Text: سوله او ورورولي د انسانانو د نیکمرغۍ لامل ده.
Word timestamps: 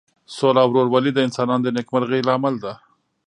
سوله 0.35 0.59
او 0.63 0.69
ورورولي 0.73 1.11
د 1.13 1.19
انسانانو 1.27 1.63
د 1.65 1.67
نیکمرغۍ 1.77 2.21
لامل 2.27 2.55
ده. 2.63 2.73